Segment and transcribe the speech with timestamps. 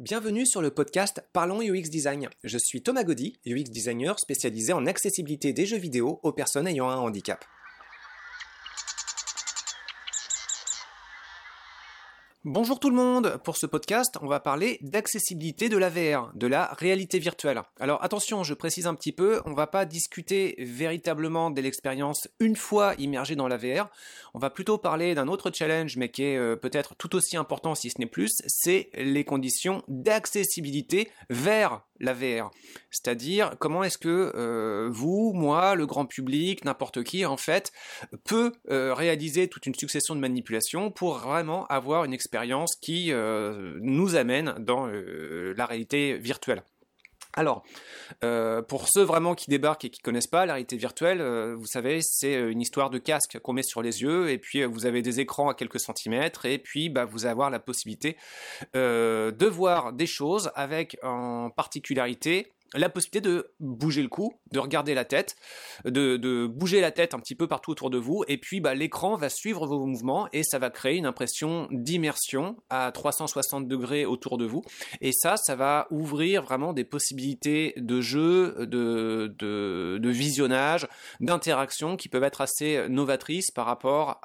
[0.00, 2.30] Bienvenue sur le podcast Parlons UX Design.
[2.42, 6.88] Je suis Thomas Gaudy, UX designer spécialisé en accessibilité des jeux vidéo aux personnes ayant
[6.88, 7.44] un handicap.
[12.46, 16.46] Bonjour tout le monde, pour ce podcast on va parler d'accessibilité de la VR, de
[16.46, 17.60] la réalité virtuelle.
[17.78, 22.56] Alors attention, je précise un petit peu, on va pas discuter véritablement de l'expérience une
[22.56, 23.90] fois immergé dans la VR,
[24.32, 27.74] on va plutôt parler d'un autre challenge mais qui est euh, peut-être tout aussi important
[27.74, 32.50] si ce n'est plus, c'est les conditions d'accessibilité vers la VR.
[32.90, 37.72] C'est-à-dire comment est-ce que euh, vous, moi, le grand public, n'importe qui, en fait,
[38.24, 42.29] peut euh, réaliser toute une succession de manipulations pour vraiment avoir une expérience
[42.80, 46.62] qui euh, nous amène dans la réalité virtuelle.
[47.34, 47.62] Alors,
[48.66, 51.22] pour ceux vraiment qui débarquent et qui connaissent pas la réalité virtuelle,
[51.54, 54.84] vous savez, c'est une histoire de casque qu'on met sur les yeux et puis vous
[54.84, 58.16] avez des écrans à quelques centimètres et puis bah, vous allez avoir la possibilité
[58.74, 64.94] de voir des choses avec en particularité la possibilité de bouger le cou, de regarder
[64.94, 65.36] la tête,
[65.84, 69.16] de, bouger la tête un petit peu partout autour de vous, et puis bah, l'écran
[69.16, 74.38] va suivre vos mouvements et ça va créer une impression d'immersion à 360 degrés autour
[74.38, 74.62] de vous.
[75.00, 80.86] Et ça, ça va ouvrir vraiment des possibilités de jeu, de, visionnage,
[81.20, 84.20] d'interaction qui peuvent être assez novatrices par rapport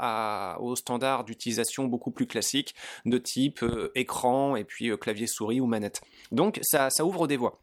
[0.59, 5.59] aux standards d'utilisation beaucoup plus classiques de type euh, écran et puis euh, clavier souris
[5.59, 6.01] ou manette.
[6.31, 7.59] Donc ça ouvre des voies.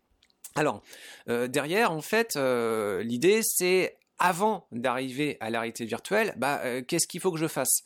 [0.54, 0.82] Alors,
[1.28, 6.80] euh, derrière, en fait, euh, l'idée, c'est avant d'arriver à la réalité virtuelle, bah, euh,
[6.86, 7.82] qu'est-ce qu'il faut que je fasse?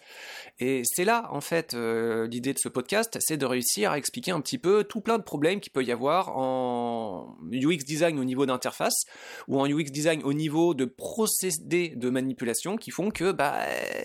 [0.58, 4.32] Et c'est là, en fait, euh, l'idée de ce podcast, c'est de réussir à expliquer
[4.32, 8.24] un petit peu tout plein de problèmes qu'il peut y avoir en UX design au
[8.24, 9.04] niveau d'interface
[9.48, 13.58] ou en UX design au niveau de procédés de manipulation qui font que bah,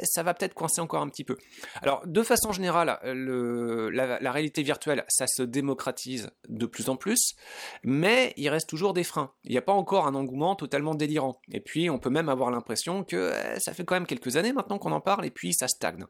[0.06, 1.36] ça va peut-être coincer encore un petit peu.
[1.82, 6.96] Alors, de façon générale, le, la, la réalité virtuelle, ça se démocratise de plus en
[6.96, 7.36] plus,
[7.84, 9.34] mais il reste toujours des freins.
[9.44, 11.42] Il n'y a pas encore un engouement totalement délirant.
[11.52, 14.54] Et puis, on peut même avoir l'impression que eh, ça fait quand même quelques années
[14.54, 16.06] maintenant qu'on en parle et puis ça stagne.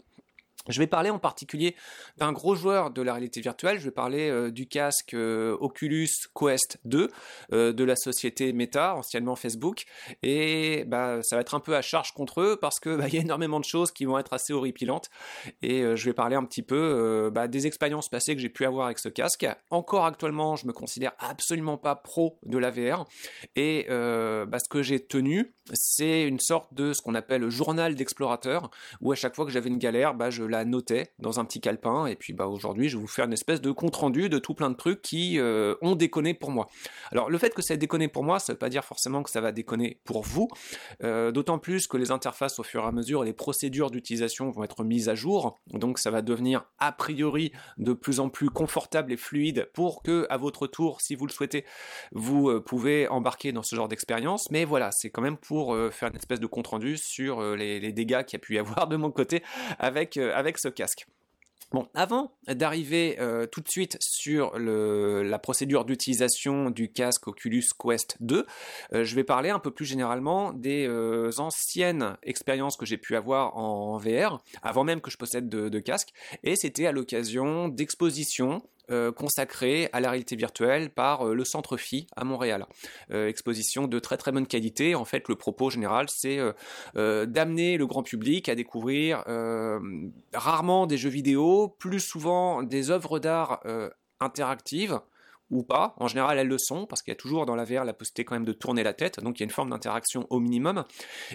[0.67, 1.75] Je vais parler en particulier
[2.17, 6.09] d'un gros joueur de la réalité virtuelle, je vais parler euh, du casque euh, Oculus
[6.35, 7.09] Quest 2
[7.51, 9.85] euh, de la société Meta, anciennement Facebook,
[10.22, 13.17] et bah, ça va être un peu à charge contre eux parce que bah, y
[13.17, 15.09] a énormément de choses qui vont être assez horripilantes,
[15.63, 18.85] et je vais parler un petit peu bah, des expériences passées que j'ai pu avoir
[18.85, 19.47] avec ce casque.
[19.69, 23.05] Encore actuellement, je me considère absolument pas pro de la VR,
[23.55, 29.11] et ce que j'ai tenu, c'est une sorte de ce qu'on appelle journal d'explorateur, où
[29.11, 32.06] à chaque fois que j'avais une galère, bah, je la notais dans un petit calepin,
[32.06, 34.69] et puis bah, aujourd'hui je vais vous faire une espèce de compte-rendu de tout plein
[34.69, 36.67] de trucs qui euh, ont déconné pour moi.
[37.12, 39.29] Alors le fait que ça ait déconné pour moi, ça veut pas dire forcément que
[39.29, 40.47] ça va déconner pour vous,
[41.03, 44.63] euh, d'autant plus que les interfaces au fur et à mesure, les procédures d'utilisation vont
[44.63, 49.13] être mises à jour, donc ça va devenir a priori de plus en plus confortable
[49.13, 51.66] et fluide pour que à votre tour, si vous le souhaitez,
[52.11, 56.09] vous euh, pouvez embarquer dans ce genre d'expérience, mais voilà, c'est quand même pour faire
[56.09, 59.11] une espèce de compte-rendu sur les, dégâts qu'il y a pu y avoir de mon
[59.11, 59.44] côté
[59.79, 60.17] avec
[60.57, 61.07] ce casque.
[61.72, 67.63] Bon, avant d'arriver euh, tout de suite sur le, la procédure d'utilisation du casque Oculus
[67.79, 68.46] Quest 2,
[68.94, 73.16] euh, je vais parler un peu plus généralement des euh, anciennes expériences que j'ai pu
[73.16, 76.09] avoir en VR, avant même que je possède de, de casque,
[76.44, 81.78] et c'était à l'occasion d'expositions euh, consacré à la réalité virtuelle par euh, le Centre
[81.78, 82.66] Phi à Montréal.
[83.12, 84.96] Euh, exposition de très très bonne qualité.
[84.96, 86.40] En fait, le propos général, c'est
[86.96, 89.24] d'amener le grand public à découvrir
[90.34, 93.62] rarement des jeux vidéo, plus souvent des œuvres d'art
[94.19, 95.00] interactives
[95.51, 95.94] ou pas.
[95.97, 98.25] En général, elles le sont, parce qu'il y a toujours dans la VR la possibilité
[98.25, 100.85] quand même de tourner la tête, donc il y a une forme d'interaction au minimum.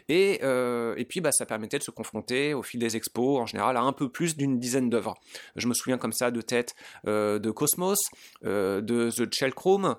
[0.09, 3.47] Et, euh, et puis, bah, ça permettait de se confronter au fil des expos, en
[3.47, 5.15] général, à un peu plus d'une dizaine d'œuvres.
[5.55, 6.75] Je me souviens comme ça de tête
[7.07, 7.99] euh, de Cosmos,
[8.45, 9.97] euh, de The Shell Chrome,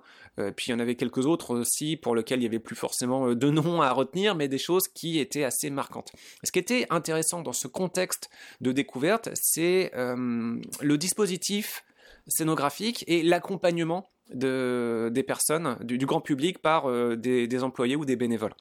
[0.56, 3.34] puis il y en avait quelques autres aussi pour lesquels il n'y avait plus forcément
[3.34, 6.12] de noms à retenir, mais des choses qui étaient assez marquantes.
[6.44, 8.30] Ce qui était intéressant dans ce contexte
[8.62, 11.84] de découverte, c'est le dispositif
[12.28, 18.16] scénographique et l'accompagnement de, des personnes, du, grand public par euh, des, employés ou des
[18.16, 18.54] bénévoles.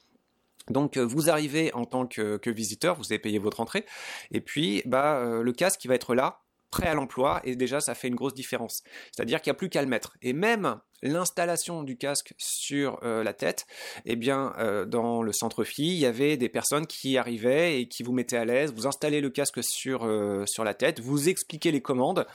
[0.69, 3.85] Donc euh, vous arrivez en tant que, que, visiteur, vous avez payé votre entrée,
[4.31, 6.41] et puis bah, euh, le casque qui va être là
[6.71, 8.83] prêt à l'emploi et déjà ça fait une grosse différence.
[9.11, 10.17] C'est-à-dire qu'il n'y a plus qu'à le mettre.
[10.21, 13.67] Et même l'installation du casque sur euh, la tête,
[14.05, 17.87] eh bien, euh, dans le centre fille, il y avait des personnes qui arrivaient et
[17.87, 18.73] qui vous mettaient à l'aise.
[18.73, 22.25] Vous installez le casque sur euh, sur la tête, vous expliquez les commandes,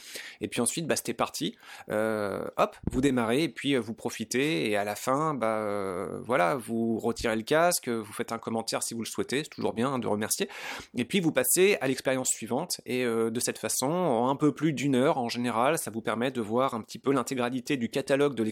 [0.41, 1.56] et puis ensuite, bah, c'était parti.
[1.88, 4.70] hop, vous démarrez et puis vous profitez.
[4.70, 8.94] Et à la fin, bah voilà, vous retirez le casque, vous faites un commentaire si
[8.94, 10.49] vous le souhaitez, c'est toujours bien de remercier.
[10.97, 12.81] Et puis vous passez à l'expérience suivante.
[12.87, 16.31] Et de cette façon, en un peu plus d'une heure en général, ça vous permet
[16.31, 18.43] de voir un petit peu l'intégralité du catalogue de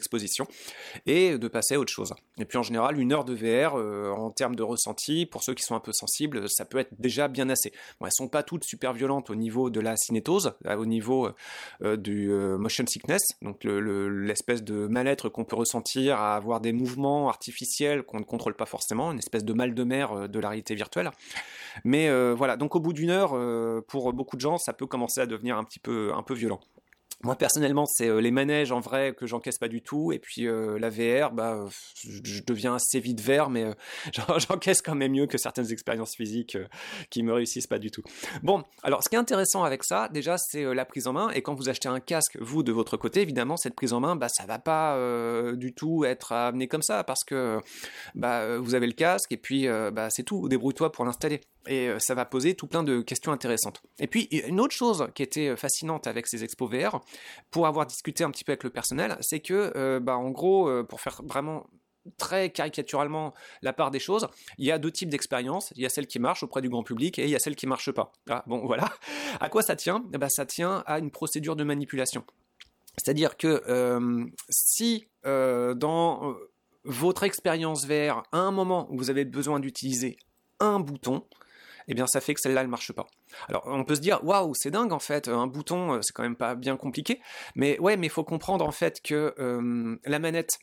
[1.06, 2.12] et de passer à autre chose.
[2.38, 5.54] Et puis en général, une heure de VR euh, en termes de ressenti, pour ceux
[5.54, 7.72] qui sont un peu sensibles, ça peut être déjà bien assez.
[8.00, 11.28] Bon, elles sont pas toutes super violentes au niveau de la cinétose, euh, au niveau
[11.82, 17.28] euh, du motion sickness, donc l'espèce de mal-être qu'on peut ressentir à avoir des mouvements
[17.28, 20.74] artificiels qu'on ne contrôle pas forcément, une espèce de mal de mer de la réalité
[20.74, 21.10] virtuelle.
[21.84, 23.30] Mais voilà, donc au bout d'une heure,
[23.86, 26.60] pour beaucoup de gens, ça peut commencer à devenir un petit peu, un peu violent.
[27.22, 30.46] Moi personnellement, c'est euh, les manèges en vrai que j'encaisse pas du tout, et puis
[30.46, 31.66] euh, la VR, bah,
[32.02, 33.74] je deviens assez vite vert, mais euh,
[34.38, 36.56] j'encaisse quand même mieux que certaines expériences physiques
[37.10, 38.02] qui me réussissent pas du tout.
[38.42, 41.42] Bon, alors ce qui est intéressant avec ça, déjà, c'est la prise en main, et
[41.42, 44.28] quand vous achetez un casque, vous de votre côté, évidemment, cette prise en main, bah,
[44.30, 44.98] ça va pas
[45.54, 47.58] du tout être amené comme ça, parce que
[48.14, 51.98] bah, vous avez le casque, et puis bah, c'est tout, débrouille-toi pour l'installer et euh,
[51.98, 53.82] ça va poser tout plein de questions intéressantes.
[53.98, 57.00] Et puis une autre chose qui était euh, fascinante avec ces expos VR,
[57.50, 60.70] pour avoir discuté un petit peu avec le personnel, c'est que euh, bah, en gros,
[60.84, 61.66] pour faire vraiment
[62.16, 64.26] très caricaturalement la part des choses,
[64.56, 65.72] il y a deux types d'expériences.
[65.76, 67.56] Il y a celle qui marche auprès du grand public et il y a celle
[67.56, 68.12] qui marche pas.
[68.28, 68.90] Ah, bon, voilà.
[69.40, 70.04] À quoi ça tient?
[70.14, 72.24] Eh ben, Ça tient à une procédure de manipulation.
[72.96, 73.62] C'est-à-dire que
[74.48, 76.36] si dans
[76.84, 80.16] votre expérience VR, à un moment où vous avez besoin d'utiliser
[80.60, 81.24] un bouton,
[81.90, 83.06] eh bien ça fait que celle-là ne marche pas.
[83.48, 86.22] Alors on peut se dire waouh c'est dingue en fait un bouton euh, c'est quand
[86.22, 87.20] même pas bien compliqué
[87.56, 90.58] mais ouais mais faut comprendre en fait que euh, la manette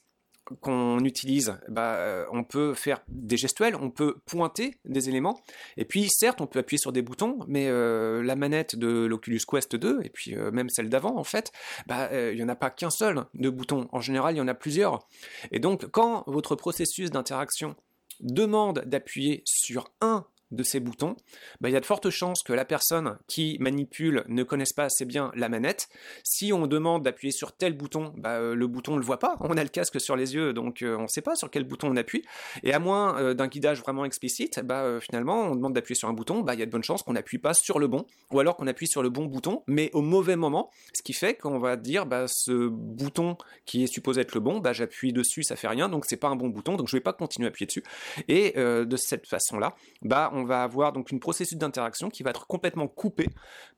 [0.62, 5.42] qu'on utilise, bah, euh, on peut faire des gestuels, on peut pointer des éléments,
[5.76, 9.76] et puis certes on peut appuyer sur des boutons, mais la manette de l'Oculus Quest
[9.76, 11.52] 2, et puis même celle d'avant en fait,
[11.86, 14.48] bah, il n'y en a pas qu'un seul de bouton, en général il y en
[14.48, 15.06] a plusieurs.
[15.52, 17.76] Et donc quand votre processus d'interaction
[18.22, 21.16] demande d'appuyer sur un de ces boutons,
[21.62, 24.86] bah, il y a de fortes chances que la personne qui manipule ne connaisse pas
[24.86, 25.90] assez bien la manette.
[26.24, 29.36] Si on demande d'appuyer sur tel bouton, bah, euh, le bouton ne le voit pas.
[29.42, 31.66] On a le casque sur les yeux, donc euh, on ne sait pas sur quel
[31.66, 32.24] bouton on appuie.
[32.64, 36.14] Et à moins euh, d'un guidage vraiment explicite, bah, finalement, on demande d'appuyer sur un
[36.14, 38.56] bouton, il y a de bonnes chances qu'on n'appuie pas sur le bon, ou alors
[38.56, 41.76] qu'on appuie sur le bon bouton, mais au mauvais moment, ce qui fait qu'on va
[41.76, 46.06] dire, ce bouton qui est supposé être le bon, j'appuie dessus, ça fait rien, donc
[46.06, 47.84] c'est pas un bon bouton, donc je vais pas continuer à appuyer dessus.
[48.28, 52.48] Et de cette façon-là, bah, on va avoir donc une processus d'interaction qui va être
[52.48, 53.30] complètement coupée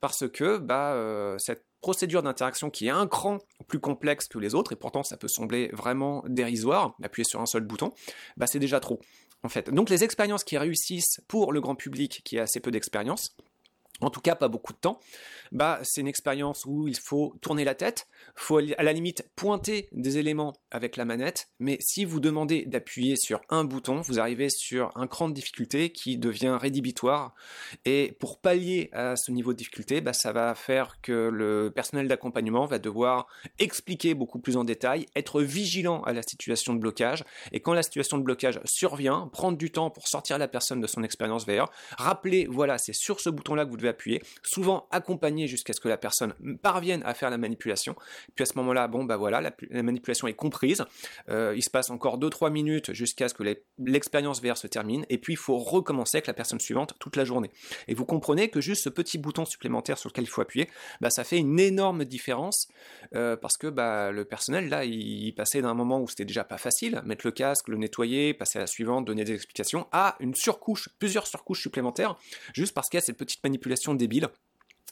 [0.02, 4.56] parce que bah, euh, cette procédure d'interaction qui est un cran plus complexe que les
[4.56, 7.94] autres, et pourtant ça peut sembler vraiment dérisoire, d'appuyer sur un seul bouton,
[8.38, 9.00] bah c'est déjà trop.
[9.44, 9.70] En fait.
[9.70, 13.38] Donc les expériences qui réussissent pour le grand public qui a assez peu d'expérience,
[14.02, 15.00] en tout cas pas beaucoup de temps,
[15.52, 19.90] bah c'est une expérience où il faut tourner la tête, faut à la limite pointer
[19.92, 24.50] des éléments avec la manette, mais si vous demandez d'appuyer sur un bouton, vous arrivez
[24.50, 27.34] sur un cran de difficulté qui devient rédhibitoire,
[27.86, 32.08] et pour pallier à ce niveau de difficulté, bah, ça va faire que le personnel
[32.08, 37.24] d'accompagnement va devoir expliquer beaucoup plus en détail, être vigilant à la situation de blocage,
[37.52, 40.88] et quand la situation de blocage survient, prendre du temps pour sortir la personne de
[40.88, 45.48] son expérience VR, rappeler, voilà, c'est sur ce bouton-là que vous devez appuyer, souvent accompagner
[45.48, 47.96] jusqu'à ce que la personne parvienne à faire la manipulation,
[48.36, 50.84] puis à ce moment-là, bon, bah voilà, la, manipulation est comprise.
[51.30, 53.44] Euh, il se passe encore 2-3 minutes jusqu'à ce que
[53.80, 55.06] l'expérience VR se termine.
[55.10, 57.52] Et puis, il faut recommencer avec la personne suivante toute la journée.
[57.88, 60.70] Et vous comprenez que juste ce petit bouton supplémentaire sur lequel il faut appuyer,
[61.02, 62.68] bah, ça fait une énorme différence
[63.16, 66.58] euh, parce que bah, le personnel, là, il passait d'un moment où c'était déjà pas
[66.58, 70.36] facile, mettre le casque, le nettoyer, passer à la suivante, donner des explications, à une
[70.36, 72.16] surcouche, plusieurs surcouches supplémentaires,
[72.54, 74.30] juste parce qu'il y a cette petite manipulation débile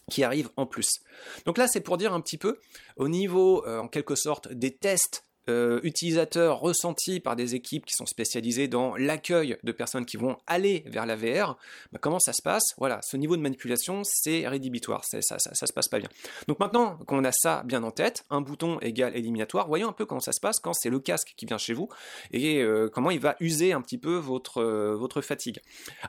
[0.10, 1.02] qui arrive en plus.
[1.46, 2.60] Donc là, c'est pour dire un petit peu
[2.96, 7.94] au niveau, euh, en quelque sorte, des tests euh, utilisateurs ressentis par des équipes qui
[7.94, 11.58] sont spécialisées dans l'accueil de personnes qui vont aller vers la VR,
[11.92, 12.64] bah, comment ça se passe?
[12.78, 16.10] Voilà, ce niveau de manipulation, c'est rédhibitoire, ça, ça, ça, se passe pas bien.
[16.48, 20.06] Donc maintenant qu'on a ça bien en tête, un bouton égale éliminatoire, voyons un peu
[20.06, 21.88] comment ça se passe quand c'est le casque qui vient chez vous
[22.32, 25.60] et euh, comment il va user un petit peu votre, euh, votre fatigue.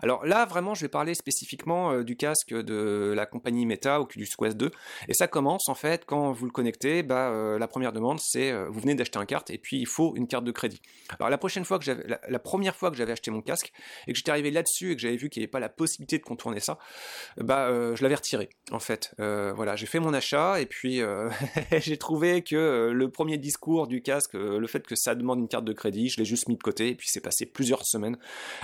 [0.03, 4.57] Alors là, vraiment, je vais parler spécifiquement du casque de la compagnie Meta, Oculus Quest
[4.57, 4.71] 2,
[5.09, 8.81] et ça commence en fait quand vous le connectez, bah, la première demande c'est vous
[8.81, 10.81] venez d'acheter un et puis il faut une carte de crédit.
[11.19, 11.91] Alors la prochaine fois que
[12.29, 13.73] la, première fois que j'avais acheté mon casque
[14.07, 16.19] et que j'étais arrivé là-dessus et que j'avais vu qu'il n'y avait pas la possibilité
[16.19, 16.79] de contourner ça,
[17.39, 19.15] bah je l'avais retiré en fait.
[19.19, 21.01] voilà, j'ai fait mon achat et puis
[21.79, 25.65] j'ai trouvé que le premier discours du casque, le fait que ça demande une carte
[25.65, 28.19] de crédit, je l'ai juste mis de côté et puis c'est passé plusieurs semaines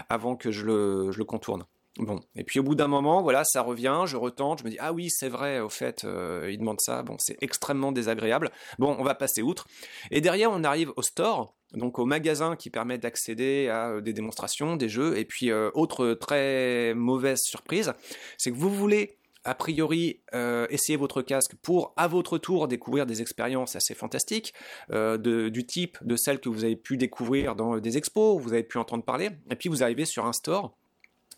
[0.08, 1.64] avant que je le contourne.
[1.98, 4.76] Bon, et puis au bout d'un moment, voilà, ça revient, je retente, je me dis
[4.80, 8.50] ah oui, c'est vrai, au fait, euh, il demande ça, bon, c'est extrêmement désagréable.
[8.80, 9.68] Bon, on va passer outre.
[10.10, 14.12] Et derrière, on arrive au store, donc au magasin qui permet d'accéder à euh, des
[14.12, 17.92] démonstrations, des jeux, et puis euh, autre très mauvaise surprise,
[18.38, 20.22] c'est que vous voulez a priori
[20.70, 24.54] essayer votre casque pour à votre tour découvrir des expériences assez fantastiques
[24.88, 28.78] du type de celles que vous avez pu découvrir dans des expos, vous avez pu
[28.78, 30.74] entendre parler, et puis vous arrivez sur un store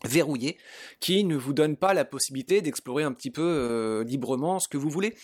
[0.05, 0.57] verrouillé
[0.99, 4.77] qui ne vous donne pas la possibilité d'explorer un petit peu euh, librement ce que
[4.77, 5.15] vous voulez.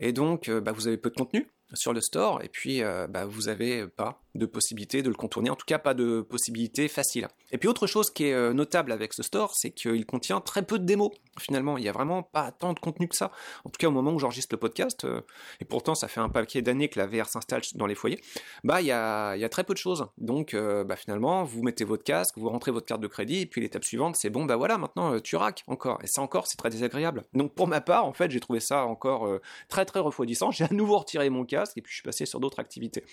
[0.00, 3.06] Et donc, euh, bah, vous avez peu de contenu sur le store et puis euh,
[3.06, 6.88] bah, vous n'avez pas de possibilité de le contourner, en tout cas pas de possibilité
[6.88, 7.28] facile.
[7.52, 10.62] Et puis autre chose qui est euh, notable avec ce store, c'est qu'il contient très
[10.62, 11.12] peu de démos.
[11.38, 13.30] Finalement, il n'y a vraiment pas tant de contenu que ça.
[13.64, 15.20] En tout cas, au moment où j'enregistre le podcast, euh,
[15.60, 18.20] et pourtant ça fait un paquet d'années que la VR s'installe dans les foyers,
[18.64, 20.06] bah il y a, y a, très peu de choses.
[20.18, 23.46] Donc euh, bah, finalement, vous mettez votre casque, vous rentrez votre carte de crédit, et
[23.46, 25.98] puis l'étape suivante, c'est bon, bah voilà, maintenant tu raques encore.
[26.02, 27.22] Et ça encore, c'est très désagréable.
[27.34, 29.28] Donc pour ma part, en fait, j'ai trouvé ça encore
[29.68, 30.50] très très refroidissant.
[30.50, 33.04] J'ai à nouveau retiré mon casque, et puis je suis passé sur d'autres activités.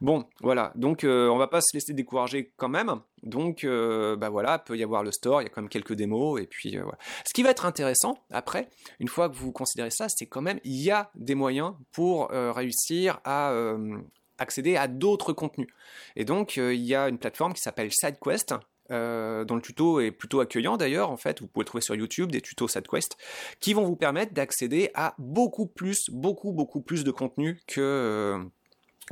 [0.00, 3.00] Bon, voilà, donc euh, on va pas se laisser décourager quand même.
[3.24, 5.94] Donc euh, bah voilà, peut y avoir le store, il y a quand même quelques
[5.94, 6.98] démos et puis euh, voilà.
[7.26, 8.68] Ce qui va être intéressant après,
[9.00, 12.28] une fois que vous considérez ça, c'est quand même il y a des moyens pour
[12.30, 13.52] réussir à
[14.38, 15.66] accéder à d'autres contenus.
[16.14, 18.54] Et donc il y a une plateforme qui s'appelle SideQuest.
[18.88, 22.40] dont le tuto est plutôt accueillant d'ailleurs, en fait, vous pouvez trouver sur YouTube des
[22.40, 23.16] tutos SideQuest
[23.58, 28.46] qui vont vous permettre d'accéder à beaucoup plus, beaucoup, beaucoup plus de contenu que,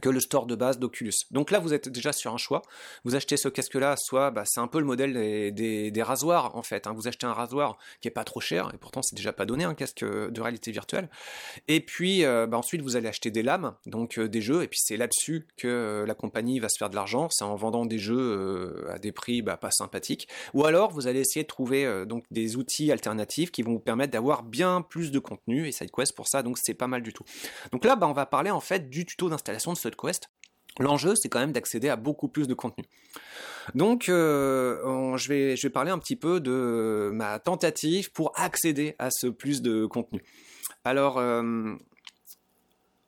[0.02, 1.12] que le store de base d'Oculus.
[1.30, 2.62] Donc là, vous êtes déjà sur un choix.
[3.04, 6.62] Vous achetez ce casque-là, soit bah, c'est un peu le modèle des, des, rasoirs en
[6.62, 6.86] fait.
[6.86, 6.92] Hein.
[6.94, 9.64] Vous achetez un rasoir qui est pas trop cher, et pourtant c'est déjà pas donné
[9.64, 11.08] un casque de réalité virtuelle.
[11.68, 14.68] Et puis euh, bah, ensuite, vous allez acheter des lames, donc euh, des jeux, et
[14.68, 17.86] puis c'est là-dessus que euh, la compagnie va se faire de l'argent, c'est en vendant
[17.86, 20.28] des jeux à des prix bah, pas sympathiques.
[20.52, 24.12] Ou alors, vous allez essayer de trouver donc des outils alternatifs qui vont vous permettre
[24.12, 27.24] d'avoir bien plus de contenu, et SideQuest pour ça, donc c'est pas mal du tout.
[27.72, 30.30] Donc là, bah, on va parler en fait du tuto d'installation de Quest.
[30.80, 32.84] L'enjeu, c'est quand même d'accéder à beaucoup plus de contenu.
[33.74, 38.96] Donc, euh, je, vais, je vais parler un petit peu de ma tentative pour accéder
[38.98, 40.22] à ce plus de contenu.
[40.84, 41.74] Alors, euh,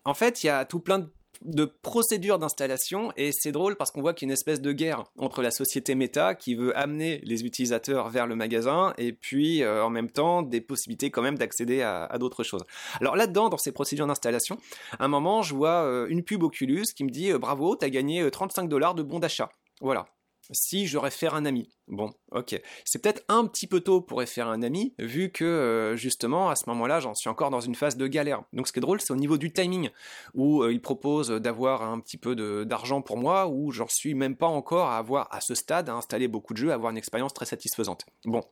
[0.05, 1.11] en fait, il y a tout plein de
[1.43, 4.73] de procédure d'installation et c'est drôle parce qu'on voit qu'il y a une espèce de
[4.73, 9.63] guerre entre la société Meta qui veut amener les utilisateurs vers le magasin et puis
[9.63, 12.65] euh, en même temps des possibilités quand même d'accéder à, d'autres choses.
[13.01, 14.59] Alors là-dedans, dans ces procédures d'installation,
[14.99, 17.89] à un moment je vois euh, une pub Oculus qui me dit euh, bravo, t'as
[17.89, 19.51] gagné 35 dollars de bons d'achat.
[19.81, 20.07] Voilà
[20.53, 21.69] si je réfère un ami.
[21.89, 22.61] Bon, ok.
[22.85, 26.57] C'est peut-être un petit peu tôt pour référer un ami, vu que euh, justement à
[26.57, 28.43] ce moment-là, j'en suis encore dans une phase de galère.
[28.53, 29.91] Donc ce qui est drôle, c'est au niveau du timing,
[30.35, 32.35] où euh, il propose d'avoir un petit peu
[32.65, 35.95] d'argent pour moi, où j'en suis même pas encore à avoir à ce stade à
[35.95, 38.07] installer beaucoup de jeux, à avoir une expérience très satisfaisante.
[38.25, 38.43] Bon.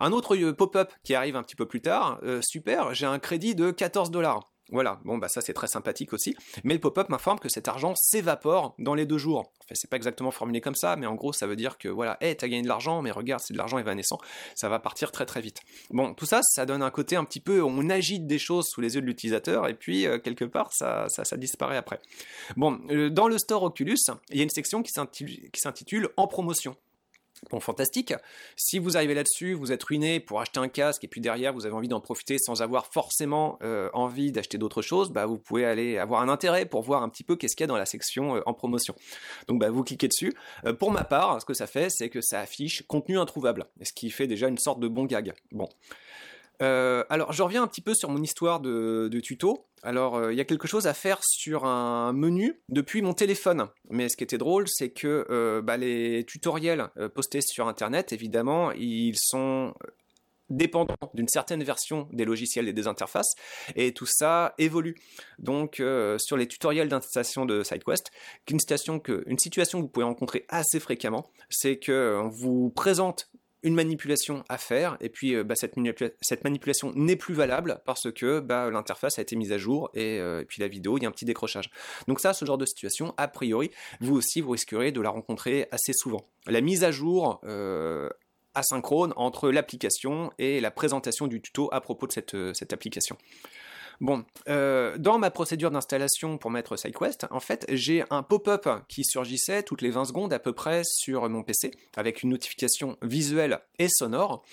[0.00, 3.54] Un autre euh, pop-up qui arrive un petit peu plus tard, super, j'ai un crédit
[3.54, 4.50] de 14 dollars.
[4.70, 7.94] Voilà, bon bah ça c'est très sympathique aussi, mais le pop-up m'informe que cet argent
[7.94, 9.52] s'évapore dans les deux jours.
[9.60, 12.16] Enfin, c'est pas exactement formulé comme ça, mais en gros ça veut dire que voilà,
[12.20, 14.18] hé, hey, t'as gagné de l'argent, mais regarde, c'est de l'argent évanescent,
[14.56, 15.60] ça va partir très très vite.
[15.90, 18.80] Bon, tout ça, ça donne un côté un petit peu, on agite des choses sous
[18.80, 22.00] les yeux de l'utilisateur, et puis euh, quelque part ça, ça, disparaît après.
[22.56, 23.98] Bon, euh, dans le store Oculus,
[24.30, 26.76] il y a une section qui s'intitule En promotion.
[27.50, 28.14] Bon, fantastique.
[28.56, 31.66] Si vous arrivez là-dessus, vous êtes ruiné pour acheter un casque et puis derrière vous
[31.66, 35.64] avez envie d'en profiter sans avoir forcément euh, envie d'acheter d'autres choses, bah, vous pouvez
[35.64, 37.86] aller avoir un intérêt pour voir un petit peu qu'est-ce qu'il y a dans la
[37.86, 38.94] section euh, en promotion.
[39.48, 40.32] Donc bah, vous cliquez dessus.
[40.64, 43.92] Euh, pour ma part, ce que ça fait, c'est que ça affiche contenu introuvable, ce
[43.92, 45.32] qui fait déjà une sorte de bon gag.
[45.52, 45.68] Bon.
[46.62, 49.66] Euh, alors, je reviens un petit peu sur mon histoire de, tuto.
[49.82, 53.68] Alors, euh, il y a quelque chose à faire sur un menu depuis mon téléphone.
[53.90, 58.72] Mais ce qui était drôle, c'est que euh, bah, les tutoriels postés sur Internet, évidemment,
[58.72, 59.74] ils sont
[60.48, 63.34] dépendants d'une certaine version des logiciels et des interfaces,
[63.74, 64.94] et tout ça évolue.
[65.40, 65.82] Donc,
[66.18, 68.12] sur les tutoriels d'installation de SideQuest,
[68.48, 68.60] une,
[69.26, 73.28] une situation que vous pouvez rencontrer assez fréquemment, c'est qu'on vous présente
[73.74, 78.70] manipulation à faire, et puis euh, bah, cette, manipulation n'est plus valable parce que bah,
[78.70, 81.12] l'interface a été mise à jour, euh, et, puis la vidéo, il y a un
[81.12, 81.70] petit décrochage.
[82.08, 83.70] Donc ça, ce genre de situation, a priori,
[84.00, 86.28] vous aussi, vous risquerez de la rencontrer assez souvent.
[86.46, 88.08] La mise à jour euh,
[88.54, 93.16] asynchrone entre l'application et la présentation du tuto à propos de cette application.
[94.00, 99.04] Bon, euh, dans ma procédure d'installation pour mettre SideQuest, en fait, j'ai un pop-up qui
[99.04, 103.60] surgissait toutes les 20 secondes à peu près sur mon PC, avec une notification visuelle
[103.78, 104.44] et sonore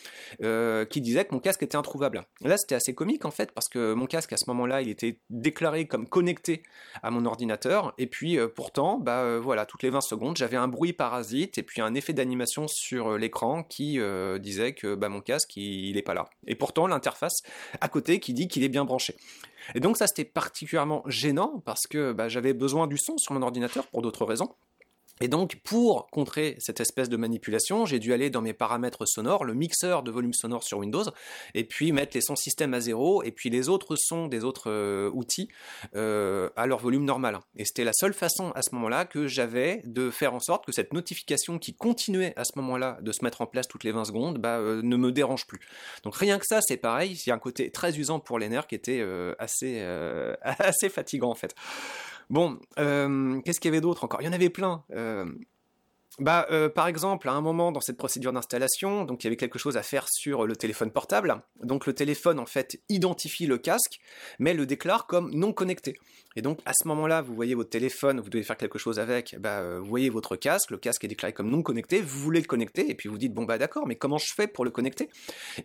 [0.41, 2.23] euh, qui disait que mon casque était introuvable.
[2.41, 5.19] Là, c'était assez comique en fait, parce que mon casque à ce moment-là, il était
[5.29, 6.63] déclaré comme connecté
[7.01, 10.69] à mon ordinateur, et puis euh, pourtant, bah voilà, toutes les 20 secondes, j'avais un
[10.69, 13.99] bruit parasite et puis un effet d'animation sur l'écran qui
[14.39, 16.29] disait que bah, mon casque, il n'est pas là.
[16.47, 17.41] Et pourtant, l'interface
[17.81, 19.15] à côté qui dit qu'il est bien branché.
[19.75, 23.41] Et donc ça c'était particulièrement gênant parce que bah, j'avais besoin du son sur mon
[23.41, 24.49] ordinateur pour d'autres raisons.
[25.21, 29.45] Et donc, pour contrer cette espèce de manipulation, j'ai dû aller dans mes paramètres sonores,
[29.45, 31.05] le mixeur de volume sonore sur Windows,
[31.53, 34.71] et puis mettre les sons système à zéro, et puis les autres sons des autres
[34.71, 35.49] euh, outils
[35.95, 37.39] euh, à leur volume normal.
[37.55, 40.71] Et c'était la seule façon à ce moment-là que j'avais de faire en sorte que
[40.71, 44.05] cette notification qui continuait à ce moment-là de se mettre en place toutes les 20
[44.05, 45.59] secondes bah, euh, ne me dérange plus.
[46.03, 48.49] Donc rien que ça, c'est pareil, il y a un côté très usant pour les
[48.49, 49.05] nerfs qui était
[49.37, 49.79] assez,
[50.41, 51.55] assez fatigant en fait.
[52.29, 54.21] Bon, euh, qu'est-ce qu'il y avait d'autre encore?
[54.21, 54.83] Il y en avait plein.
[54.91, 55.25] Euh,
[56.19, 59.35] bah, euh, par exemple, à un moment dans cette procédure d'installation, donc il y avait
[59.35, 61.41] quelque chose à faire sur le téléphone portable.
[61.63, 63.99] Donc le téléphone en fait identifie le casque,
[64.37, 65.95] mais le déclare comme non connecté.
[66.35, 69.35] Et donc à ce moment-là, vous voyez votre téléphone, vous devez faire quelque chose avec,
[69.39, 72.39] bah, euh, vous voyez votre casque, le casque est déclaré comme non connecté, vous voulez
[72.39, 74.71] le connecter, et puis vous dites bon bah d'accord, mais comment je fais pour le
[74.71, 75.09] connecter?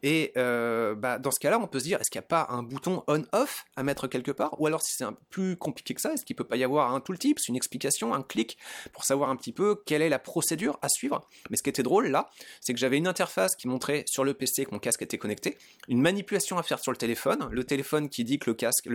[0.02, 2.46] Et euh, bah, dans ce cas-là, on peut se dire est-ce qu'il n'y a pas
[2.50, 4.60] un bouton on/off à mettre quelque part?
[4.60, 6.92] Ou alors si c'est un plus compliqué que ça, est-ce qu'il peut pas y avoir
[6.92, 8.58] un tooltips, une explication, un clic
[8.92, 11.26] pour savoir un petit peu quelle est la procédure à suivre?
[11.50, 14.34] Mais ce qui était drôle là, c'est que j'avais une interface qui montrait sur le
[14.34, 15.56] PC que mon casque était connecté,
[15.88, 18.88] une manipulation à faire sur le téléphone, le téléphone qui dit que le casque,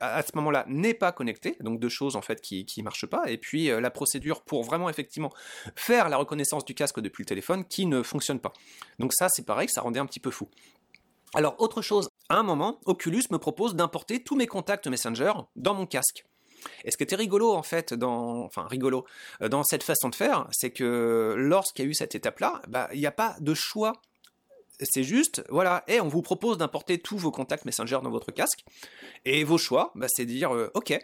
[0.00, 1.12] à ce moment-là, n'est pas
[1.60, 4.62] donc deux choses en fait qui ne marchent pas, et puis euh, la procédure pour
[4.64, 5.32] vraiment effectivement
[5.76, 8.52] faire la reconnaissance du casque depuis le téléphone qui ne fonctionne pas.
[8.98, 10.48] Donc ça c'est pareil, ça rendait un petit peu fou.
[11.34, 15.74] Alors autre chose, à un moment, Oculus me propose d'importer tous mes contacts Messenger dans
[15.74, 16.24] mon casque.
[16.84, 19.04] Et ce qui était rigolo en fait dans, enfin rigolo,
[19.42, 22.88] euh, dans cette façon de faire, c'est que lorsqu'il y a eu cette étape-là, bah,
[22.92, 24.00] il n'y a pas de choix
[24.80, 28.64] c'est juste, voilà, et on vous propose d'importer tous vos contacts Messenger dans votre casque,
[29.24, 30.96] et vos choix, bah, c'est dire euh, OK,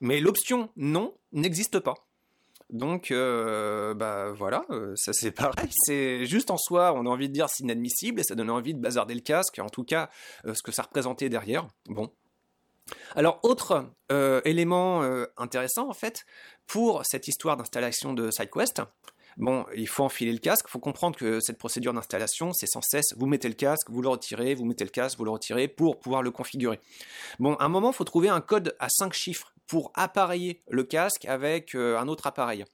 [0.00, 1.94] mais l'option non n'existe pas.
[2.70, 5.68] Donc, euh, bah voilà, euh, ça c'est pareil.
[5.84, 8.74] C'est juste en soi, on a envie de dire c'est inadmissible et ça donne envie
[8.74, 9.58] de bazarder le casque.
[9.58, 10.08] En tout cas,
[10.44, 11.68] ce que ça représentait derrière.
[11.86, 12.10] Bon.
[13.14, 13.90] Alors, autre
[14.44, 15.02] élément
[15.36, 16.24] intéressant en fait
[16.66, 18.82] pour cette histoire d'installation de SideQuest,
[19.36, 20.66] Bon, il faut enfiler le casque.
[20.68, 24.02] Il faut comprendre que cette procédure d'installation, c'est sans cesse, vous mettez le casque, vous
[24.02, 26.80] le retirez, vous mettez le casque, vous le retirez pour pouvoir le configurer.
[27.38, 30.84] Bon, à un moment, il faut trouver un code à 5 chiffres pour appareiller le
[30.84, 32.64] casque avec euh, un autre appareil.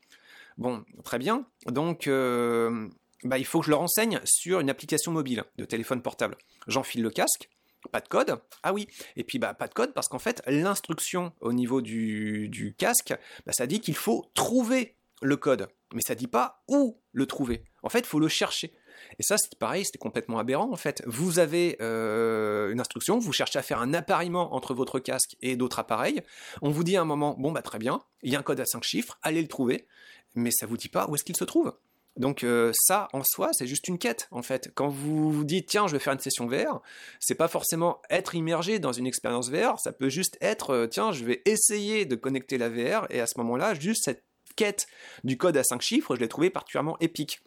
[0.57, 1.47] Bon, très bien.
[1.67, 2.89] Donc, euh,
[3.25, 6.37] bah, il faut que je le renseigne sur une application mobile de téléphone portable.
[6.67, 7.49] J'enfile le casque,
[7.93, 8.41] pas de code.
[8.63, 12.75] Ah oui, et puis bah pas de code parce qu'en fait l'instruction au niveau du,
[12.79, 13.15] casque,
[13.47, 17.65] bah, ça dit qu'il faut trouver le code, mais ça dit pas où le trouver.
[17.83, 18.73] En fait, faut le chercher.
[19.19, 21.03] Et ça, c'est pareil, c'était complètement aberrant en fait.
[21.07, 25.57] Vous avez euh, une instruction, vous cherchez à faire un appareillement entre votre casque et
[25.57, 26.21] d'autres appareils.
[26.63, 28.61] On vous dit à un moment, bon bah très bien, il y a un code
[28.61, 29.87] à 5 chiffres, allez le trouver,
[30.35, 31.73] mais ça vous dit pas où est-ce qu'il se trouve.
[32.19, 34.73] Donc euh, ça, en soi, c'est juste une quête, en fait.
[34.75, 36.83] Quand vous vous dites, tiens, je vais faire une session VR,
[37.21, 41.13] c'est pas forcément être immergé dans une expérience VR, ça peut juste être, euh, tiens,
[41.13, 44.25] je vais essayer de connecter la VR, et à ce moment-là, juste cette
[44.59, 44.89] quête
[45.23, 47.41] du code à 5 chiffres, je l'ai trouvé particulièrement épique.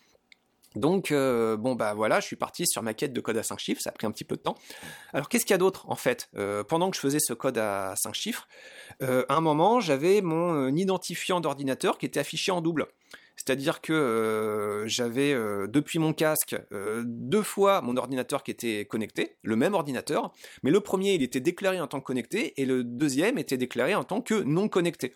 [0.76, 3.60] Donc, euh, bon, bah voilà, je suis parti sur ma quête de code à 5
[3.60, 4.56] chiffres, ça a pris un petit peu de temps.
[5.12, 6.30] Alors, qu'est-ce qu'il y a d'autre, en fait?
[6.38, 8.48] Euh, Pendant que je faisais ce code à 5 chiffres,
[9.02, 12.88] euh, à un moment, j'avais mon identifiant d'ordinateur qui était affiché en double.
[13.36, 15.34] C'est-à-dire que j'avais
[15.68, 16.56] depuis mon casque
[17.04, 21.40] deux fois mon ordinateur qui était connecté, le même ordinateur, mais le premier il était
[21.40, 25.16] déclaré en tant que connecté et le deuxième était déclaré en tant que non connecté.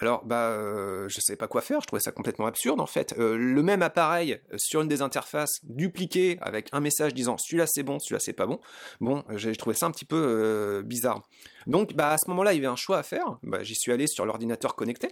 [0.00, 1.80] Alors, bah, euh, je savais pas quoi faire.
[1.82, 3.14] Je trouvais ça complètement absurde en fait.
[3.18, 7.66] Euh, le même appareil euh, sur une des interfaces dupliqué avec un message disant celui-là
[7.66, 8.60] c'est bon, celui-là c'est pas bon.
[9.00, 11.22] Bon, j'ai trouvé ça un petit peu bizarre.
[11.66, 13.38] Donc, bah, à ce moment-là, il y avait un choix à faire.
[13.42, 15.08] Bah, j'y suis allé sur l'ordinateur connecté.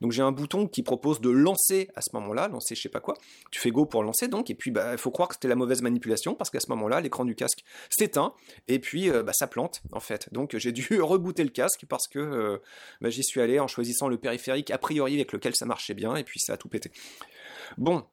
[0.00, 3.00] Donc, j'ai un bouton qui propose de lancer à ce moment-là, lancer je sais pas
[3.00, 3.14] quoi.
[3.50, 5.54] Tu fais go pour lancer donc, et puis, bah, il faut croire que c'était la
[5.54, 8.34] mauvaise manipulation parce qu'à ce moment-là, l'écran du casque s'éteint
[8.68, 10.32] et puis, euh, bah, ça plante en fait.
[10.32, 12.58] Donc, j'ai dû rebooter le casque parce que euh,
[13.00, 16.16] bah, j'y suis allé en choisissant le périphérique a priori avec lequel ça marchait bien
[16.16, 16.90] et puis ça a tout pété.
[17.78, 18.04] Bon,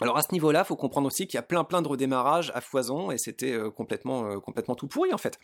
[0.00, 2.60] alors à ce niveau-là, faut comprendre aussi qu'il y a plein plein de redémarrages à
[2.60, 5.38] foison et c'était euh, complètement complètement tout pourri en fait.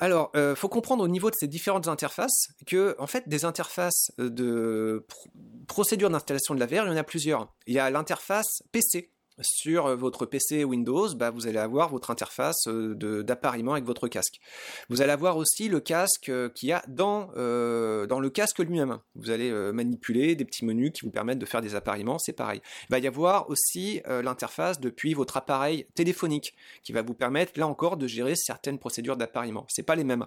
[0.00, 4.12] Alors, euh, faut comprendre au niveau de ces différentes interfaces que, en fait, des interfaces
[4.20, 5.06] euh, de
[5.66, 7.52] procédure d'installation de la VR, il y en a plusieurs.
[7.66, 9.10] Il y a l'interface PC.
[9.40, 14.40] Sur votre PC Windows, bah, vous allez avoir votre interface d'appariement avec votre casque.
[14.88, 17.26] Vous allez avoir aussi le casque qu'il y a dans,
[18.06, 18.98] dans le casque lui-même.
[19.14, 22.60] Vous allez manipuler des petits menus qui vous permettent de faire des appariements, c'est pareil.
[22.88, 27.66] Il va y avoir aussi l'interface depuis votre appareil téléphonique qui va vous permettre là
[27.66, 29.66] encore de gérer certaines procédures d'appariement.
[29.68, 30.26] C'est pas les mêmes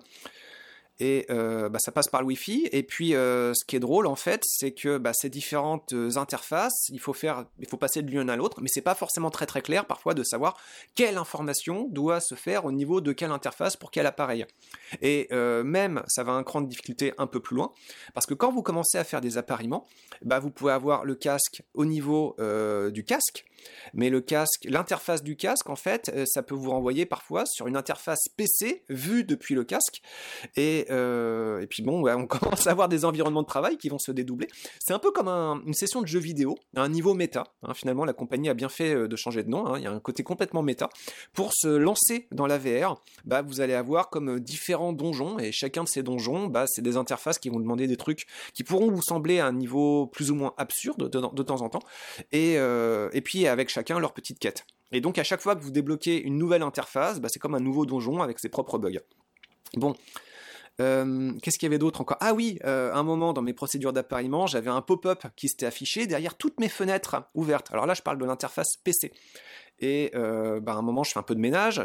[1.01, 2.69] et euh, bah, ça passe par le Wi-Fi.
[2.71, 6.15] Et puis, euh, ce qui est drôle en fait, c'est que bah, ces différentes euh,
[6.15, 9.31] interfaces, il faut faire, il faut passer de l'une à l'autre, mais c'est pas forcément
[9.31, 10.57] très clair parfois de savoir
[10.93, 14.45] quelle information doit se faire au niveau de quelle interface pour quel appareil.
[15.01, 17.71] Et même, ça va un cran de difficulté un peu plus loin,
[18.13, 19.87] parce que quand vous commencez à faire des appariements,
[20.21, 22.35] bah, vous pouvez avoir le casque au niveau
[22.91, 23.45] du casque,
[23.93, 27.75] mais le casque, l'interface du casque, en fait, ça peut vous renvoyer parfois sur une
[27.75, 30.01] interface PC vue depuis le casque.
[30.55, 33.99] Et euh, et puis bon, on commence à avoir des environnements de travail qui vont
[33.99, 34.47] se dédoubler.
[34.79, 37.45] C'est un peu comme une session de jeu vidéo, un niveau méta.
[37.63, 37.73] Hein.
[37.73, 39.65] Finalement, la compagnie a bien fait euh, de changer de nom.
[39.67, 39.77] Hein.
[39.77, 40.89] Il y a un côté complètement méta.
[41.33, 45.51] Pour se lancer dans la VR, bah, vous allez avoir comme euh, différents donjons, et
[45.51, 48.91] chacun de ces donjons, bah, c'est des interfaces qui vont demander des trucs qui pourront
[48.91, 51.81] vous sembler à un niveau plus ou moins absurde de, temps en temps,
[52.31, 54.65] et, et puis avec chacun leur petite quête.
[54.91, 57.59] Et donc à chaque fois que vous débloquez une nouvelle interface, bah, c'est comme un
[57.59, 58.99] nouveau donjon avec ses propres bugs.
[59.75, 59.95] Bon,
[60.79, 62.17] euh, qu'est-ce qu'il y avait d'autre encore?
[62.19, 66.07] Ah oui, euh, un moment dans mes procédures d'appariement, j'avais un pop-up qui s'était affiché
[66.07, 67.67] derrière toutes mes fenêtres ouvertes.
[67.71, 69.13] Alors là, je parle de l'interface PC.
[69.79, 71.81] Et euh, bah, à un moment, je fais un peu de ménage,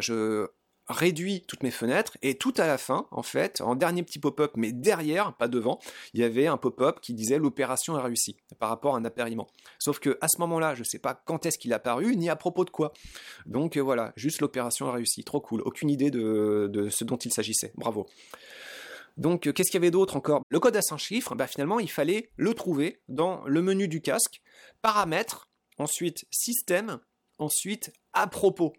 [0.89, 4.53] réduis toutes mes fenêtres et tout à la fin, en fait, en dernier petit pop-up,
[4.57, 5.79] mais derrière, pas devant,
[6.15, 9.49] il y avait un pop-up qui disait l'opération a réussi par rapport à un appariement.
[9.79, 12.31] Sauf que à ce moment-là, je ne sais pas quand est-ce qu'il a apparu ni
[12.31, 12.93] à propos de quoi.
[13.47, 15.61] Donc voilà, juste l'opération a réussi, trop cool.
[15.63, 17.73] Aucune idée de, de ce dont il s'agissait.
[17.77, 18.07] Bravo.
[19.17, 20.43] Donc, euh, qu'est-ce qu'il y avait d'autre encore?
[20.51, 24.01] Le code à 5 chiffres, bah, finalement, il fallait le trouver dans le menu du
[24.01, 24.43] casque,
[24.83, 27.01] paramètres, ensuite système,
[27.39, 28.75] ensuite à propos.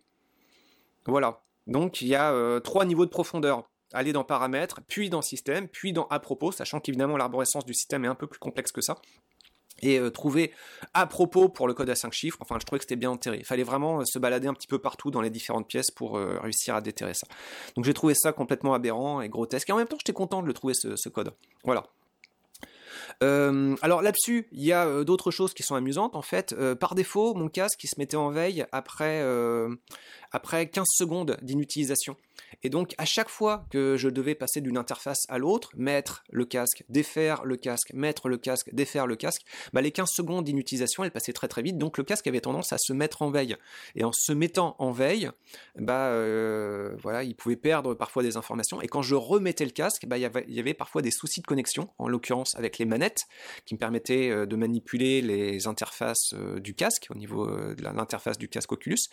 [1.05, 1.43] Voilà.
[1.67, 3.69] Donc, il y a euh, trois niveaux de profondeur.
[3.93, 8.03] Aller dans paramètres, puis dans système, puis dans à propos, sachant qu'évidemment l'arborescence du système
[8.03, 8.95] est un peu plus complexe que ça
[9.83, 10.51] et euh, trouver
[10.95, 12.39] à propos pour le code à 5 chiffres.
[12.41, 13.37] Enfin, je trouvais que c'était bien enterré.
[13.37, 16.15] Il fallait vraiment euh, se balader un petit peu partout dans les différentes pièces pour
[16.17, 17.27] réussir à déterrer ça.
[17.75, 19.69] Donc j'ai trouvé ça complètement aberrant et grotesque.
[19.69, 21.31] Et en même temps, j'étais content de le trouver ce, code.
[21.63, 21.83] Voilà.
[23.21, 26.15] Alors là-dessus, il y a d'autres choses qui sont amusantes.
[26.15, 29.23] En fait, par défaut, mon casque qui se mettait en veille après,
[30.31, 32.15] après 15 secondes d'inutilisation.
[32.63, 36.45] Et donc, à chaque fois que je devais passer d'une interface à l'autre, mettre le
[36.45, 41.03] casque, défaire le casque, mettre le casque, défaire le casque, bah, les 15 secondes d'inutilisation,
[41.03, 41.77] elles passaient très très vite.
[41.77, 43.55] Donc, le casque avait tendance à se mettre en veille.
[43.95, 45.29] Et en se mettant en veille,
[45.77, 48.81] bah, euh, voilà, il pouvait perdre parfois des informations.
[48.81, 51.89] Et quand je remettais le casque, bah, il, y avait, parfois des soucis de connexion,
[51.99, 53.25] en l'occurrence avec les manettes,
[53.65, 58.37] qui me permettaient euh, de manipuler les interfaces euh, du casque, au niveau de l'interface
[58.37, 59.09] du casque Oculus.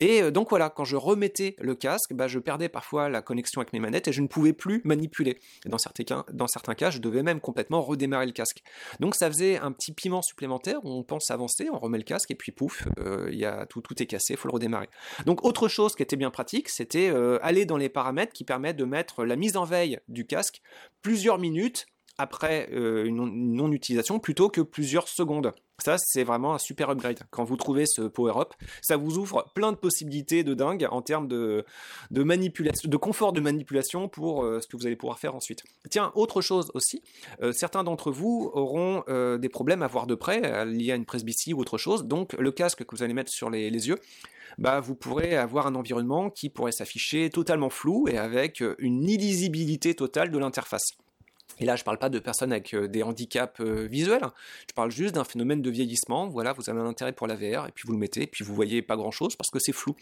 [0.00, 3.72] Et donc voilà, quand je remettais le casque, bah, je perdais parfois la connexion avec
[3.72, 5.38] mes manettes et je ne pouvais plus manipuler.
[5.66, 8.62] Dans certains cas, je devais même complètement redémarrer le casque.
[9.00, 10.52] Donc ça faisait un petit piment supplémentaire
[10.84, 14.06] on pense avancer, on remet le casque et puis pouf, euh, y tout, tout est
[14.06, 14.88] cassé, il faut le redémarrer.
[15.26, 18.76] Donc autre chose qui était bien pratique, c'était euh, aller dans les paramètres qui permettent
[18.76, 20.62] de mettre la mise en veille du casque
[21.02, 21.86] plusieurs minutes
[22.18, 25.52] après euh, une non-utilisation plutôt que plusieurs secondes.
[25.78, 27.20] Ça, c'est vraiment un super upgrade.
[27.30, 31.26] Quand vous trouvez ce power-up, ça vous ouvre plein de possibilités de dingue en termes
[31.26, 31.64] de,
[32.12, 35.64] manipulation, de confort de manipulation pour euh, ce que vous allez pouvoir faire ensuite.
[35.90, 37.02] Tiens, autre chose aussi,
[37.42, 39.02] euh, certains d'entre vous auront
[39.38, 42.04] des problèmes à voir de près, liés à une presbytie ou autre chose.
[42.04, 43.98] Donc, le casque que vous allez mettre sur les, les yeux,
[44.58, 49.94] bah, vous pourrez avoir un environnement qui pourrait s'afficher totalement flou et avec une illisibilité
[49.94, 50.92] totale de l'interface.
[51.58, 54.22] Et là, je ne parle pas de personnes avec euh, des handicaps euh, visuels,
[54.68, 56.28] je parle juste d'un phénomène de vieillissement.
[56.28, 58.44] Voilà, vous avez un intérêt pour la VR, et puis vous le mettez, et puis
[58.44, 59.94] vous voyez pas grand-chose parce que c'est flou.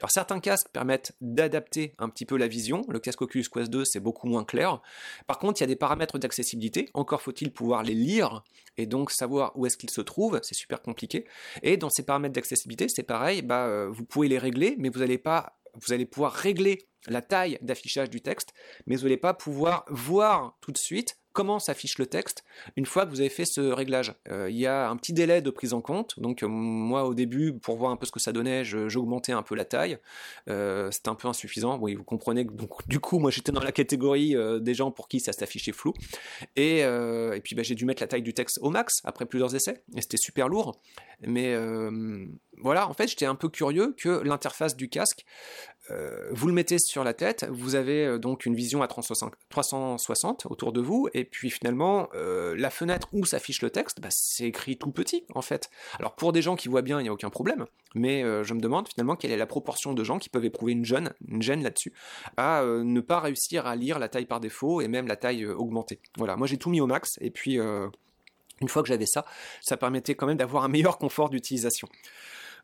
[0.00, 2.82] Alors certains casques permettent d'adapter un petit peu la vision.
[2.88, 4.80] Le casque Oculus Quest 2, c'est beaucoup moins clair.
[5.26, 6.88] Par contre, il y a des paramètres d'accessibilité.
[6.94, 8.42] Encore faut-il pouvoir les lire,
[8.76, 10.40] et donc savoir où est-ce qu'ils se trouvent.
[10.42, 11.26] C'est super compliqué.
[11.62, 15.00] Et dans ces paramètres d'accessibilité, c'est pareil, bah, euh, vous pouvez les régler, mais vous
[15.00, 18.52] n'allez pas vous allez pouvoir régler la taille d'affichage du texte,
[18.86, 22.44] mais vous n'allez pas pouvoir voir tout de suite comment s'affiche le texte
[22.76, 24.14] une fois que vous avez fait ce réglage.
[24.28, 27.14] Euh, il y a un petit délai de prise en compte, donc euh, moi au
[27.14, 29.98] début, pour voir un peu ce que ça donnait, j'augmentais un peu la taille,
[30.48, 34.34] euh, c'était un peu insuffisant, vous comprenez, donc du coup moi j'étais dans la catégorie
[34.60, 35.94] des gens pour qui ça s'affichait flou,
[36.56, 36.84] et,
[37.44, 40.02] puis bah, j'ai dû mettre la taille du texte au max après plusieurs essais, et
[40.02, 40.80] c'était super lourd,
[41.22, 41.54] mais
[42.62, 45.24] voilà, en fait j'étais un peu curieux que l'interface du casque
[45.79, 45.79] euh,
[46.30, 50.72] vous le mettez sur la tête, vous avez euh, donc une vision à 360 autour
[50.72, 54.76] de vous, et puis finalement, euh, la fenêtre où s'affiche le texte, bah, c'est écrit
[54.76, 55.70] tout petit en fait.
[55.98, 58.60] Alors pour des gens qui voient bien, il n'y a aucun problème, mais je me
[58.60, 61.62] demande finalement quelle est la proportion de gens qui peuvent éprouver une gêne, une gêne
[61.62, 61.92] là-dessus,
[62.36, 66.00] à ne pas réussir à lire la taille par défaut et même la taille augmentée.
[66.16, 69.24] Voilà, moi j'ai tout mis au max, et puis une fois que j'avais ça,
[69.60, 71.88] ça permettait quand même d'avoir un meilleur confort d'utilisation.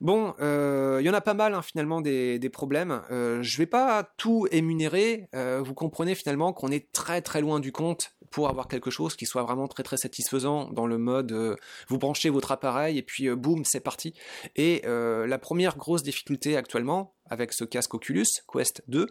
[0.01, 3.03] Bon, il euh, y en a pas mal hein, finalement des, problèmes.
[3.11, 5.29] Euh, je vais pas tout émunérer.
[5.35, 9.17] Euh, vous comprenez finalement qu'on est très très loin du compte pour avoir quelque chose
[9.17, 11.57] qui soit vraiment très très satisfaisant dans le mode
[11.89, 14.15] vous branchez votre appareil et puis boum c'est parti.
[14.57, 19.07] Et la première grosse difficulté actuellement avec ce casque Oculus Quest 2,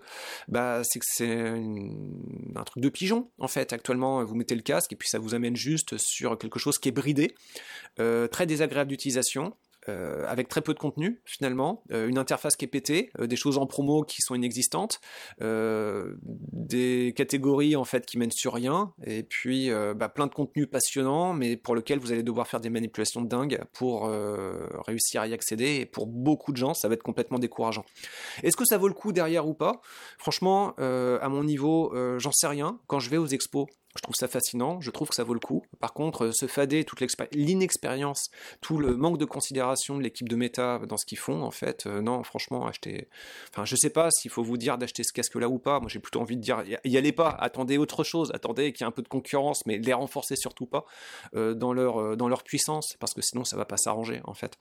[0.47, 1.49] bah, c'est que c'est
[2.55, 3.73] un truc de pigeon en fait.
[3.73, 6.89] Actuellement, vous mettez le casque et puis ça vous amène juste sur quelque chose qui
[6.89, 7.33] est bridé,
[7.95, 9.53] très désagréable d'utilisation.
[9.87, 13.35] Euh, avec très peu de contenu finalement, euh, une interface qui est pétée, euh, des
[13.35, 14.99] choses en promo qui sont inexistantes,
[15.39, 21.33] des catégories en fait qui mènent sur rien, et puis bah, plein de contenus passionnants,
[21.33, 24.09] mais pour lequel vous allez devoir faire des manipulations de dingue pour
[24.87, 25.75] réussir à y accéder.
[25.75, 27.85] Et pour beaucoup de gens, ça va être complètement décourageant.
[28.43, 29.81] Est-ce que ça vaut le coup derrière ou pas?
[30.17, 32.79] Franchement, à mon niveau, j'en sais rien.
[32.87, 35.39] Quand je vais aux expos, je trouve ça fascinant, je trouve que ça vaut le
[35.39, 35.63] coup.
[35.79, 36.99] Par contre, se fader, toute
[37.31, 38.29] l'inexpérience,
[38.59, 41.85] tout le manque de considération de l'équipe de méta dans ce qu'ils font, en fait,
[41.85, 43.07] euh, non, franchement, acheter.
[43.51, 45.79] Enfin, je sais pas s'il faut vous dire d'acheter ce casque-là ou pas.
[45.79, 48.83] Moi, j'ai plutôt envie de dire, y allez pas, attendez autre chose, attendez qu'il y
[48.83, 50.85] ait un peu de concurrence, mais les renforcer surtout pas
[51.35, 54.33] euh, dans, leur, euh, dans leur puissance, parce que sinon, ça va pas s'arranger, en
[54.33, 54.57] fait.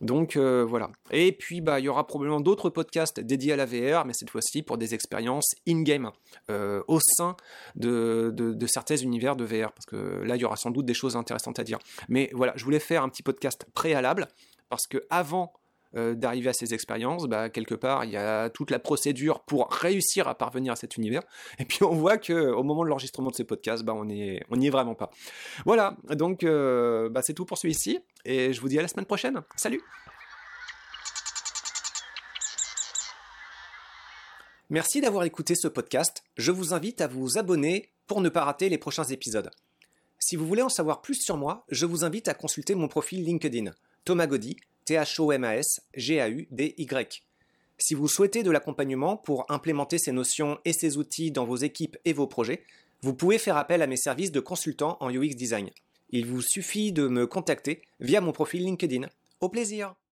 [0.00, 0.90] Donc, voilà.
[1.10, 4.30] Et puis, bah, il y aura probablement d'autres podcasts dédiés à la VR, mais cette
[4.30, 6.10] fois-ci pour des expériences in-game,
[6.48, 7.36] au sein
[7.74, 10.84] de, de, de certains univers de VR, parce que là, il y aura sans doute
[10.84, 11.78] des choses intéressantes à dire.
[12.10, 14.28] Mais voilà, je voulais faire un petit podcast préalable,
[14.68, 15.54] parce que avant
[15.96, 19.70] euh, d'arriver à ces expériences, bah, quelque part, il y a toute la procédure pour
[19.70, 21.22] réussir à parvenir à cet univers.
[21.58, 24.36] Et puis on voit que au moment de l'enregistrement de ces podcasts, bah, on n'y
[24.66, 25.10] est, vraiment pas.
[25.64, 28.00] Voilà, donc euh, bah, c'est tout pour celui-ci.
[28.26, 29.40] Et je vous dis à la semaine prochaine.
[29.56, 29.80] Salut
[34.68, 36.24] Merci d'avoir écouté ce podcast.
[36.36, 39.48] Je vous invite à vous abonner pour ne pas rater les prochains épisodes.
[40.18, 43.22] Si vous voulez en savoir plus sur moi, je vous invite à consulter mon profil
[43.22, 43.72] LinkedIn,
[44.04, 44.56] Thomas Gaudy.
[47.78, 51.96] Si vous souhaitez de l'accompagnement pour implémenter ces notions et ces outils dans vos équipes
[52.04, 52.64] et vos projets,
[53.02, 55.70] vous pouvez faire appel à mes services de consultant en UX Design.
[56.10, 59.08] Il vous suffit de me contacter via mon profil LinkedIn.
[59.40, 59.94] Au plaisir